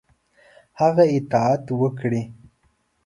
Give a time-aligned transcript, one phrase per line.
[0.79, 2.21] هغه اطاعت وکړي.